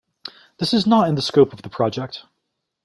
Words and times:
This 0.57 0.73
is 0.73 0.87
not 0.87 1.09
in 1.09 1.13
the 1.13 1.21
scope 1.21 1.53
of 1.53 1.61
the 1.61 1.69
project. 1.69 2.23